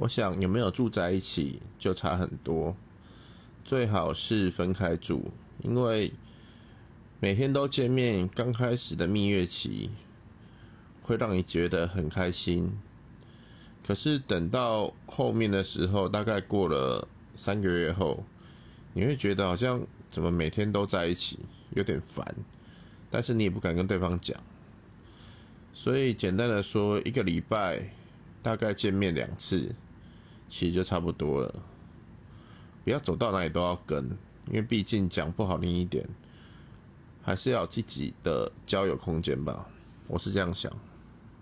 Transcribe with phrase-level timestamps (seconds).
[0.00, 2.76] 我想有没有住在一起就差很多，
[3.64, 5.32] 最好是分开住，
[5.64, 6.12] 因为
[7.18, 9.90] 每天都见面，刚开始的蜜月期
[11.02, 12.78] 会让你觉得很开心，
[13.84, 18.22] 可是等到后面的时候，大概过了三个月后，
[18.92, 21.40] 你会觉得好像怎么每天都在一起，
[21.70, 22.36] 有点烦，
[23.10, 24.40] 但是你也不敢跟对方讲，
[25.74, 27.90] 所以简单的说，一个礼拜
[28.44, 29.74] 大概见面两次。
[30.48, 31.54] 其实就差不多了，
[32.84, 34.04] 不要走到哪里都要跟，
[34.48, 36.08] 因为毕竟讲不好听一点，
[37.22, 39.66] 还是要自己的交友空间吧，
[40.06, 40.72] 我是这样想。